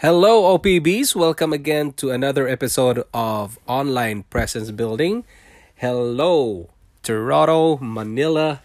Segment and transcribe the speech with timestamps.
[0.00, 1.16] Hello, OPBs.
[1.16, 5.24] Welcome again to another episode of Online Presence Building.
[5.74, 6.70] Hello,
[7.02, 8.62] Toronto, Manila,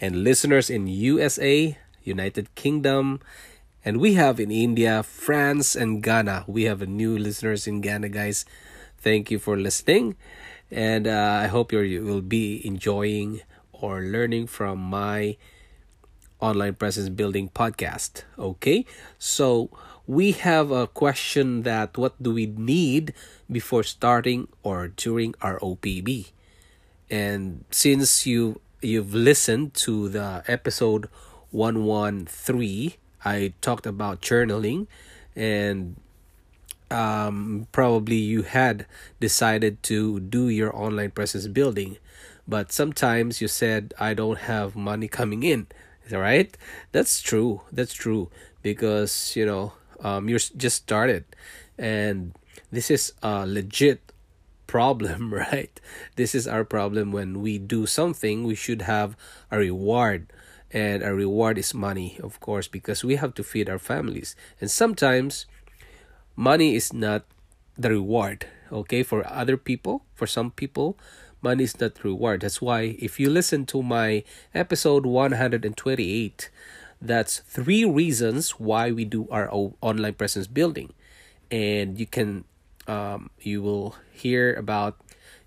[0.00, 3.20] and listeners in USA, United Kingdom,
[3.84, 6.42] and we have in India, France, and Ghana.
[6.48, 8.44] We have new listeners in Ghana, guys.
[8.98, 10.16] Thank you for listening,
[10.72, 15.36] and uh, I hope you will be enjoying or learning from my
[16.44, 18.28] online presence building podcast.
[18.38, 18.84] Okay,
[19.18, 19.70] so
[20.06, 23.14] we have a question that what do we need
[23.50, 26.36] before starting or during our OPB?
[27.08, 31.08] And since you you've listened to the episode
[31.50, 32.92] 113,
[33.24, 34.86] I talked about journaling
[35.34, 35.96] and
[36.90, 38.86] um, probably you had
[39.20, 41.96] decided to do your online presence building,
[42.46, 45.66] but sometimes you said, I don't have money coming in.
[46.10, 46.54] Right,
[46.92, 47.62] that's true.
[47.72, 48.30] That's true.
[48.62, 51.24] Because you know um, you're just started.
[51.78, 52.34] And
[52.70, 54.12] this is a legit
[54.66, 55.80] problem right?
[56.16, 57.10] This is our problem.
[57.12, 59.16] When we do something we should have
[59.50, 60.32] a reward.
[60.74, 64.36] And a reward is money of course because we have to feed our families.
[64.60, 65.46] And sometimes
[66.36, 67.24] money is not
[67.78, 70.96] the reward okay for other people for some people
[71.44, 76.50] money is not reward that's why if you listen to my episode 128
[77.04, 80.92] that's three reasons why we do our online presence building.
[81.50, 82.44] And you can
[82.88, 84.96] um, you will hear about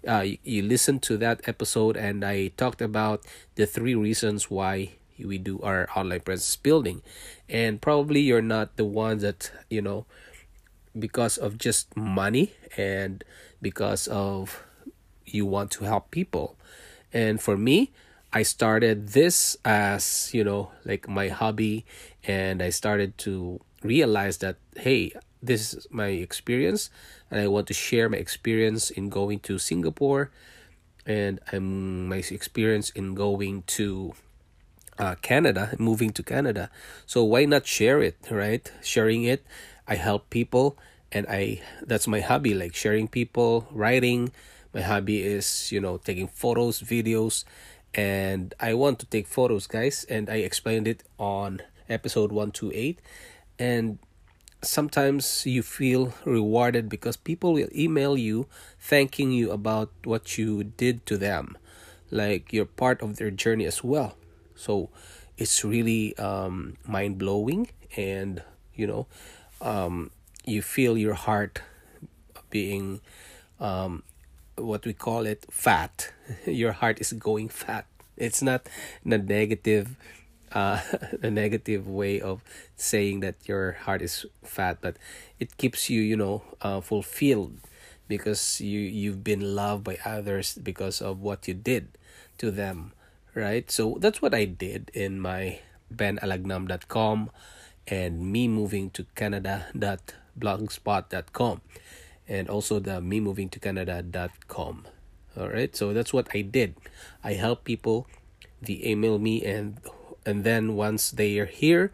[0.08, 3.22] uh, you, you listen to that episode and i talked about
[3.56, 7.02] the three reasons why we do our online presence building.
[7.50, 10.06] And probably you're not the ones that you know
[10.98, 13.24] because of just money and
[13.62, 14.64] because of
[15.28, 16.56] you want to help people
[17.14, 17.92] and for me
[18.34, 21.86] I started this as, you know, like my hobby
[22.26, 26.90] and I started to realize that hey, this is my experience
[27.32, 30.30] and I want to share my experience in going to Singapore
[31.06, 34.14] and I'm my experience in going to
[35.00, 36.70] uh, Canada, moving to Canada.
[37.06, 38.70] So why not share it, right?
[38.84, 39.46] Sharing it,
[39.88, 40.78] I help people
[41.12, 44.32] and I that's my hobby like sharing people, writing.
[44.74, 47.46] My hobby is, you know, taking photos, videos
[47.94, 53.00] and I want to take photos, guys, and I explained it on episode 128.
[53.58, 53.98] And
[54.62, 58.48] sometimes you feel rewarded because people will email you
[58.80, 61.58] thanking you about what you did to them,
[62.12, 64.16] like you're part of their journey as well.
[64.56, 64.90] So
[65.38, 68.44] it's really um, mind blowing, and
[68.76, 69.08] you know,
[69.60, 70.12] um,
[70.46, 71.62] you feel your heart
[72.52, 73.02] being
[73.60, 74.04] um,
[74.58, 76.12] what we call it fat.
[76.46, 77.86] Your heart is going fat.
[78.18, 78.68] It's not
[79.06, 79.96] a negative
[80.52, 80.82] uh
[81.22, 82.42] a negative way of
[82.76, 84.96] saying that your heart is fat but
[85.40, 87.58] it keeps you you know uh, fulfilled
[88.08, 91.90] because you you've been loved by others because of what you did
[92.38, 92.94] to them
[93.36, 93.70] right?
[93.70, 95.60] So that's what i did in my
[95.94, 97.30] benalagnam.com
[97.88, 101.62] and me moving to canada.blogspot.com
[102.28, 104.86] and also the me moving to canada.com
[105.38, 106.76] all right so that's what i did.
[107.24, 108.08] I help people
[108.62, 109.80] they email me and
[110.26, 111.92] and then once they are here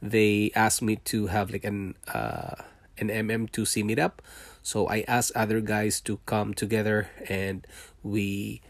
[0.00, 2.54] they ask me to have like an uh
[2.98, 4.22] an mm2c meetup.
[4.62, 7.66] So i ask other guys to come together and
[8.02, 8.62] we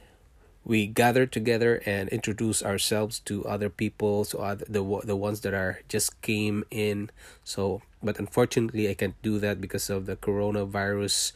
[0.64, 5.52] we gather together and introduce ourselves to other people so other, the the ones that
[5.52, 7.10] are just came in.
[7.44, 11.32] So but unfortunately I can't do that because of the coronavirus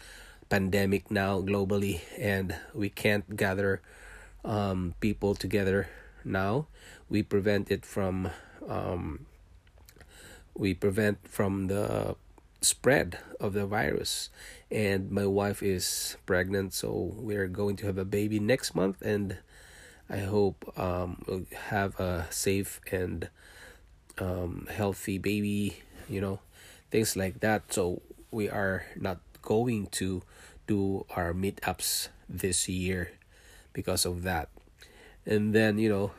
[0.49, 3.81] pandemic now globally and we can't gather
[4.45, 5.89] um, people together
[6.25, 6.67] now.
[7.09, 8.31] We prevent it from
[8.67, 9.27] um,
[10.57, 12.17] we prevent from the
[12.61, 14.31] spread of the virus.
[14.71, 19.39] And my wife is pregnant so we're going to have a baby next month and
[20.11, 23.29] i hope um, we'll have a safe and
[24.19, 25.79] um, healthy baby
[26.09, 26.41] you know
[26.91, 27.73] things like that.
[27.73, 30.23] So we are not going to
[30.67, 33.13] do our meetups this year
[33.73, 34.49] because of that.
[35.27, 36.13] And then you know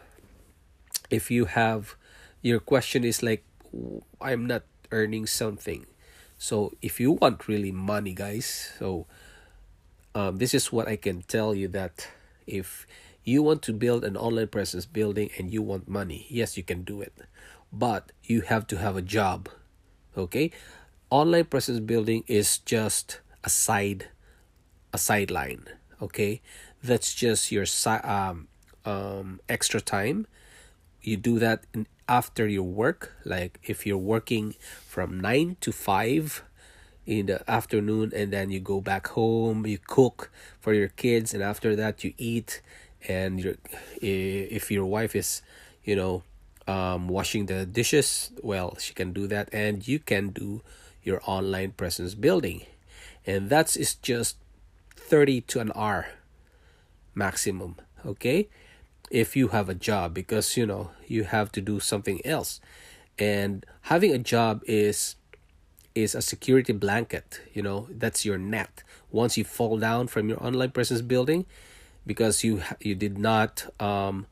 [1.09, 1.95] if you have
[2.41, 3.43] your question is like
[4.21, 5.85] i'm not earning something
[6.39, 9.07] So if you want really money, guys, so
[10.15, 12.07] um, this is what I can tell you that
[12.47, 12.87] if
[13.23, 16.83] you want to build an online presence building and you want money, yes, you can
[16.83, 17.13] do it,
[17.71, 19.49] but you have to have a job.
[20.17, 20.51] Okay,
[21.09, 24.07] online presence building is just a side,
[24.93, 25.65] a sideline.
[26.01, 26.41] Okay,
[26.83, 28.47] that's just your si- um,
[28.85, 30.27] um extra time.
[31.01, 36.43] You do that in, after your work, like if you're working from nine to five
[37.05, 40.29] in the afternoon and then you go back home you cook
[40.59, 42.61] for your kids and after that you eat
[43.07, 43.55] and your
[43.99, 45.41] if your wife is
[45.83, 46.21] you know
[46.67, 50.61] um, washing the dishes well she can do that and you can do
[51.03, 52.65] your online presence building.
[53.25, 54.37] And that's is just
[54.95, 56.07] 30 to an hour
[57.15, 57.75] maximum
[58.05, 58.47] okay
[59.09, 62.59] if you have a job because you know you have to do something else.
[63.17, 65.15] And having a job is
[65.95, 68.83] is a security blanket you know that's your net.
[69.11, 71.45] Once you fall down from your online presence building
[72.05, 74.27] because you you did not um,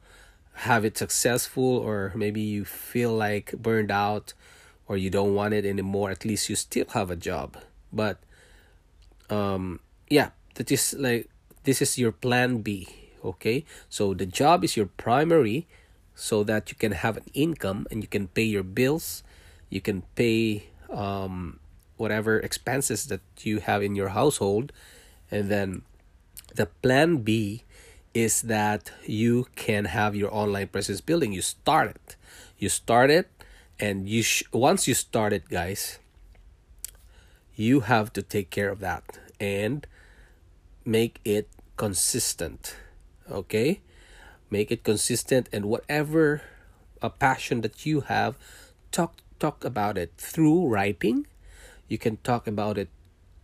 [0.54, 4.34] have it successful or maybe you feel like burned out
[4.88, 7.58] or you don't want it anymore at least you still have a job.
[7.92, 8.20] But
[9.30, 9.80] um
[10.10, 11.30] yeah that is like
[11.64, 12.88] this is your plan b
[13.28, 13.66] okay?
[13.90, 15.68] So the job is your primary
[16.16, 19.24] so that you can have an income and you can pay your bills.
[19.70, 21.60] You can pay um,
[21.98, 24.72] whatever expenses that you have in your household.
[25.30, 25.84] And then
[26.56, 27.64] the plan b
[28.14, 31.34] is that you can have your online presence building.
[31.34, 32.16] You start it.
[32.58, 33.30] You start it
[33.80, 36.00] and you sh- once you start it guys
[37.56, 39.86] you have to take care of that and
[40.86, 42.76] make it consistent
[43.30, 43.82] okay?
[44.50, 46.42] Make it consistent and whatever
[47.02, 48.36] a passion that you have
[48.92, 51.28] talk talk about it through writing.
[51.88, 52.90] You can talk about it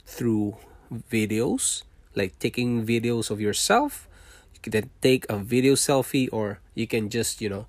[0.06, 0.57] through
[0.91, 1.83] videos
[2.15, 4.07] like taking videos of yourself.
[4.53, 7.68] You can then take a video selfie or you can just you know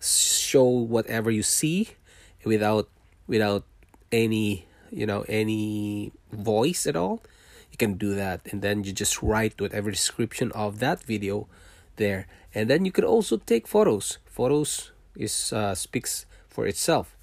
[0.00, 1.96] show whatever you see
[2.44, 2.88] without
[3.26, 3.64] without
[4.12, 7.22] any you know any voice at all
[7.76, 8.40] you can do that.
[8.50, 11.46] And then you just write whatever description of that video
[11.96, 12.26] there.
[12.54, 14.18] And then you can also take photos.
[14.24, 17.16] Photos is uh, speaks for itself.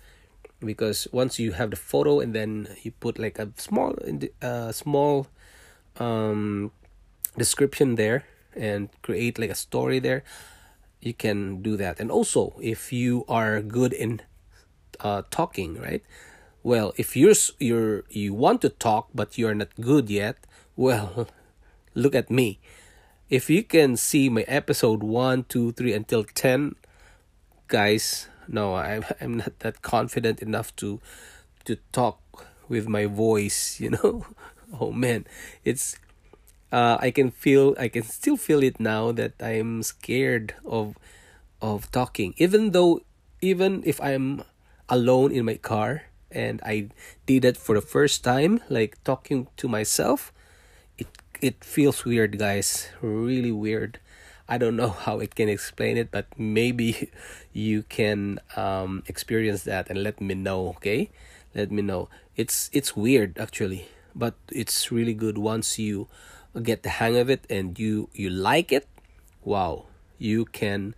[0.59, 3.95] Because once you have the photo and then you put like a small
[4.41, 5.27] uh, small
[5.99, 6.71] um,
[7.37, 8.23] description there
[8.55, 10.23] and create like a story there
[11.01, 11.99] you can do that.
[11.99, 14.21] And also if you are good in
[15.01, 16.03] uh, talking right
[16.63, 20.37] well if you're you're you want to talk but you're not good yet
[20.75, 21.27] well
[21.93, 22.59] look at me.
[23.29, 26.75] If you can see my episode 1 2 3 until 10
[27.67, 30.99] guys no i'm i'm not that confident enough to
[31.65, 32.19] to talk
[32.67, 34.25] with my voice you know?
[34.79, 35.25] Oh man.
[35.63, 35.97] It's
[36.71, 40.97] uh i can feel i can still feel it now that i'm scared of
[41.61, 42.33] of talking.
[42.37, 43.01] Even though
[43.41, 44.43] even if i'm
[44.89, 46.89] alone in my car and i
[47.25, 50.31] did it for the first time like talking to myself
[50.97, 51.07] it
[51.41, 53.99] it feels weird guys really weird
[54.47, 57.11] I don't know how it can explain it, but maybe
[57.53, 60.67] you can um, experience that and let me know.
[60.79, 61.09] Okay,
[61.55, 62.09] let me know.
[62.35, 66.07] It's it's weird actually, but it's really good once you
[66.61, 68.87] get the hang of it and you you like it.
[69.43, 69.85] Wow,
[70.17, 70.95] you can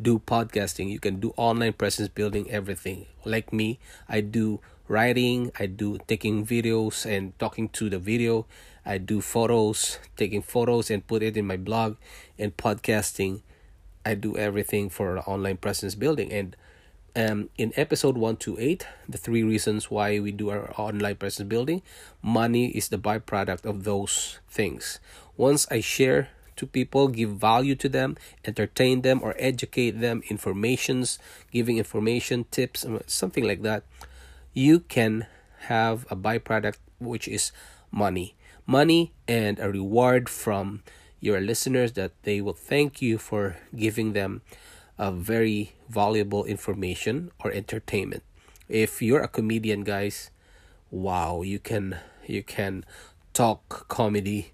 [0.00, 0.90] do podcasting.
[0.90, 2.50] You can do online presence building.
[2.50, 5.52] Everything like me, I do writing.
[5.58, 8.46] I do taking videos and talking to the video
[8.88, 11.96] I do photos, taking photos and put it in my blog
[12.38, 13.42] and podcasting.
[14.06, 16.32] I do everything for online presence building.
[16.32, 16.56] And
[17.14, 21.82] um, in episode 128, the three reasons why we do our online presence building,
[22.22, 25.00] money is the byproduct of those things.
[25.36, 28.16] Once I share to people, give value to them,
[28.46, 31.18] entertain them, or educate them, informations,
[31.52, 33.84] giving information, tips, something like that,
[34.58, 35.26] you can
[35.70, 37.52] have a byproduct which is
[37.90, 38.34] money
[38.66, 40.82] money and a reward from
[41.20, 44.42] your listeners that they will thank you for giving them
[44.98, 48.22] a very valuable information or entertainment.
[48.68, 50.30] If you're a comedian, guys,
[50.90, 51.96] wow, you can
[52.26, 52.84] you can
[53.32, 54.52] talk comedy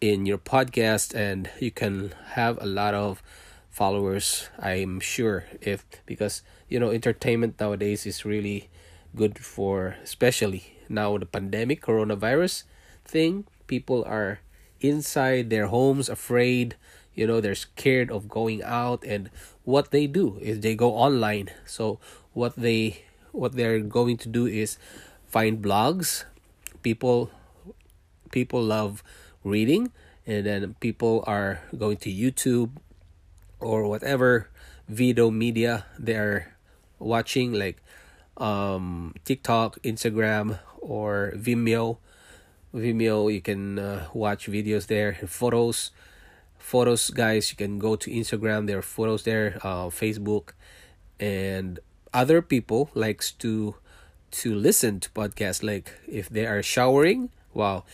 [0.00, 3.22] in your podcast and you can have a lot of
[3.70, 8.68] followers i'm sure if because you know entertainment nowadays is really
[9.16, 12.64] good for especially now the pandemic coronavirus
[13.04, 13.46] thing.
[13.66, 14.40] People are
[14.80, 16.76] inside their homes afraid,
[17.14, 19.30] you know, they're scared of going out and
[19.64, 21.50] what they do is they go online.
[21.64, 21.98] So
[22.32, 24.78] what they what they're going to do is
[25.26, 26.24] find blogs,
[26.82, 27.30] people
[28.30, 29.02] people love
[29.42, 29.90] reading
[30.26, 32.70] and then people are going to youtube
[33.60, 34.50] or whatever
[34.88, 36.54] video media they're
[36.98, 37.82] watching like
[38.36, 41.98] um tiktok instagram or vimeo.
[42.74, 45.14] Vimeo you can uh, watch videos there.
[45.26, 45.90] Photos
[46.58, 48.66] photos guys you can go to instagram.
[48.66, 50.52] There are photos there uh, facebook.
[51.18, 51.78] And
[52.12, 53.76] other people likes to
[54.42, 55.62] to listen to podcasts.
[55.62, 57.84] Like if they are showering wow.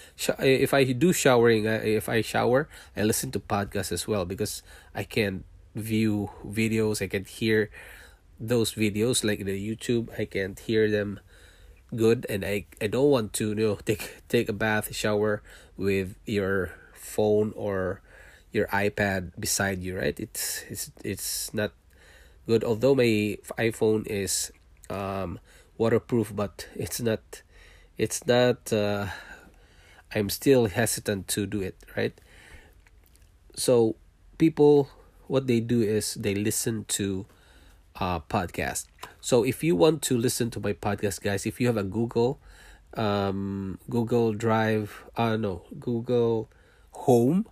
[0.40, 4.62] If i do showering if i shower i listen to podcasts as well because
[4.94, 5.44] i can
[5.75, 7.70] view videos i can hear
[8.42, 11.20] those videos like the youtube i can't hear them
[11.94, 15.42] good and i i don't want to you know take take a bath shower
[15.76, 18.00] with your phone or
[18.52, 20.18] your ipad beside you right?
[20.20, 21.72] It's it's it's not
[22.46, 22.62] good.
[22.62, 24.52] Although my iphone is
[24.88, 25.40] um
[25.76, 27.42] waterproof but it's not
[27.99, 29.08] it's not uh
[30.14, 32.14] i'm still hesitant to do it right?
[33.56, 33.96] So
[34.38, 34.88] people
[35.26, 37.25] what they do is they listen to
[37.96, 38.87] uh podcast
[39.20, 42.40] so if you want to listen to my podcast guys if you have a google
[42.94, 46.49] um google drive uh no google
[46.92, 47.46] home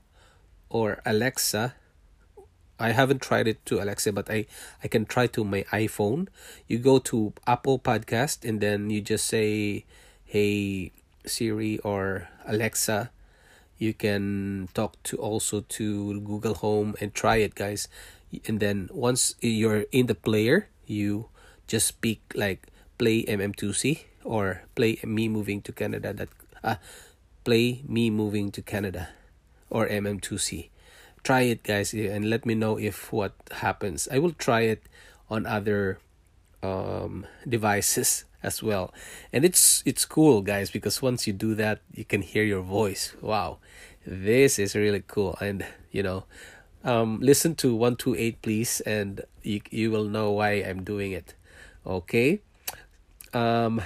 [0.68, 1.74] or alexa
[2.80, 4.46] I haven't tried it to Alexa, but I,
[4.82, 6.28] I can try to my iPhone.
[6.66, 9.84] You go to Apple Podcast and then you just say,
[10.24, 10.92] "Hey
[11.26, 13.10] Siri" or Alexa.
[13.76, 17.86] You can talk to also to Google Home and try it, guys.
[18.46, 21.28] And then once you're in the player, you
[21.66, 22.68] just speak like
[22.98, 26.12] play MM2C or play me moving to Canada.
[26.12, 26.28] That
[26.62, 26.76] uh,
[27.44, 29.10] play me moving to Canada
[29.70, 30.70] or MM2C
[31.22, 34.08] try it guys and let me know if what happens.
[34.10, 34.82] I will try it
[35.28, 35.98] on other
[36.62, 38.92] um, devices as well.
[39.32, 43.14] And it's it's cool guys because once you do that you can hear your voice.
[43.20, 43.58] Wow.
[44.06, 45.36] This is really cool.
[45.40, 46.24] And you know
[46.84, 51.34] um, listen to 128 please and you, you will know why i'm doing it
[51.86, 52.40] okay
[53.32, 53.80] um,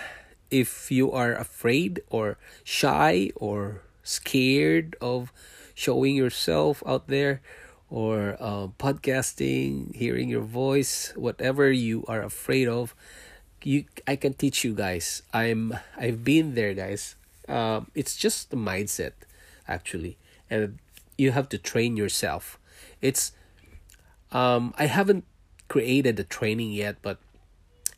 [0.51, 5.33] if you are afraid or shy or scared of
[5.75, 7.43] showing yourself out there
[7.91, 12.95] or uh, podcasting, hearing your voice, whatever you are afraid of,
[13.63, 15.23] you I can teach you guys.
[15.33, 17.17] I'm I've been there, guys.
[17.49, 19.13] Um, it's just the mindset,
[19.69, 20.17] actually,
[20.51, 20.79] and
[21.17, 22.59] you have to train yourself.
[23.05, 23.33] It's
[24.33, 25.25] um, I haven't
[25.69, 27.19] created the training yet, but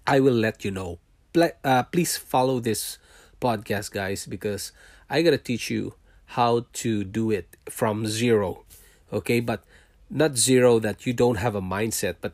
[0.06, 0.98] I will let you know.
[1.32, 2.98] Ple- Uh, please follow this
[3.40, 4.72] podcast, guys, because
[5.08, 5.94] I gotta teach you
[6.36, 8.64] how to do it from zero
[9.12, 9.62] okay but
[10.10, 12.32] not zero that you don't have a mindset but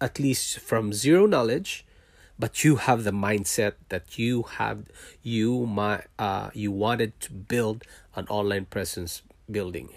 [0.00, 1.84] at least from zero knowledge
[2.38, 4.84] but you have the mindset that you have
[5.22, 7.84] you my uh you wanted to build
[8.16, 9.90] an online presence building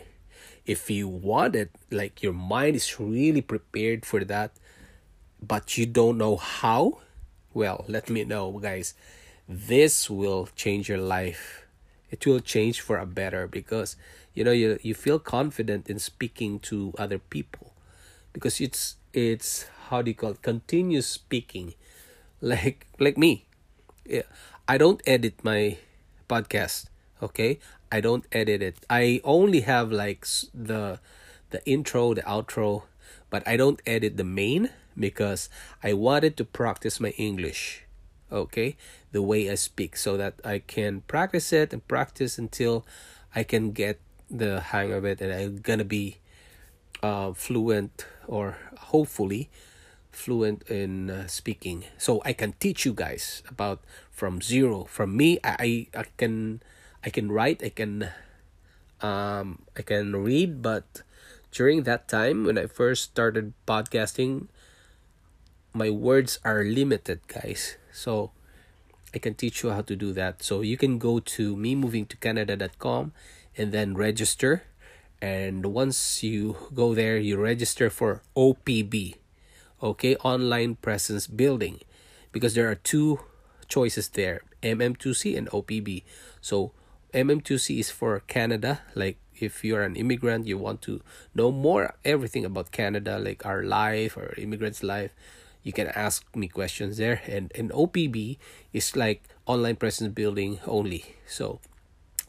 [0.67, 4.51] if you want it like your mind is really prepared for that
[5.41, 6.99] but you don't know how
[7.53, 8.93] well let me know guys.
[9.49, 11.65] This will change your life.
[12.11, 13.95] It will change for a better because
[14.33, 17.73] you know you you feel confident in speaking to other people
[18.33, 20.41] because it's it's how do you call it?
[20.41, 21.73] Continuous speaking.
[22.41, 23.45] Like like me.
[24.05, 24.23] Yeah,
[24.67, 25.77] i don't edit my
[26.29, 26.87] podcast
[27.21, 27.59] okay
[27.91, 28.85] i don't edit it.
[28.89, 30.99] I only have like the
[31.49, 32.83] the intro the outro
[33.29, 35.49] but i don't edit the main because
[35.81, 37.85] i wanted to practice my english
[38.29, 38.75] okay
[39.13, 42.85] the way i speak so that i can practice it and practice until
[43.33, 46.17] i can get the hang of it and i'm gonna be
[47.03, 48.57] uh, fluent or
[48.91, 49.49] hopefully
[50.11, 51.85] fluent in uh, speaking.
[51.97, 53.79] So i can teach you guys about
[54.11, 54.85] from zero.
[54.85, 56.61] From me i i can
[57.07, 58.11] i can write i can
[58.99, 61.07] um i can read but
[61.55, 64.51] during that time when i first started podcasting
[65.71, 68.31] my words are limited guys so
[69.13, 70.43] I can teach you how to do that.
[70.43, 73.13] So you can go to memovingtocanada.com
[73.57, 74.63] and then register.
[75.21, 79.15] And once you go there, you register for OPB,
[79.81, 81.79] okay, online presence building,
[82.31, 83.21] because there are two
[83.67, 86.03] choices there MM2C and OPB.
[86.39, 86.73] So
[87.13, 91.01] MM2C is for Canada, like if you're an immigrant, you want to
[91.33, 95.11] know more everything about Canada, like our life or immigrants' life
[95.67, 97.19] you can ask me questions there.
[97.27, 98.15] And and opb
[98.71, 101.19] is like online presence building only.
[101.27, 101.59] So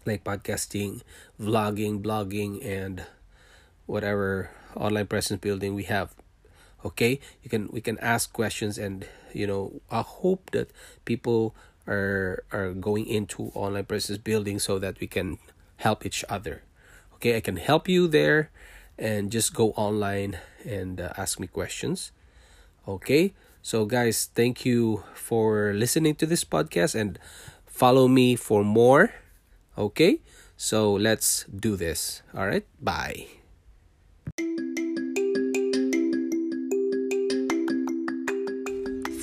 [0.03, 1.07] like podcasting
[1.39, 3.07] vlogging blogging and
[3.87, 6.19] whatever online presence building we have.
[6.85, 7.23] Okay?
[7.47, 10.71] You can we can ask questions and you know i hope that
[11.05, 11.55] people
[11.89, 15.39] are are going into online presence building so that we can
[15.81, 16.63] help each other.
[17.17, 18.51] Okay, I can help you there
[18.99, 22.13] and just go online and uh, ask me questions.
[22.87, 27.19] Okay, so guys, thank you for listening to this podcast and
[27.67, 29.13] follow me for more.
[29.77, 30.21] Okay,
[30.57, 32.23] so let's do this.
[32.35, 33.38] All right, bye.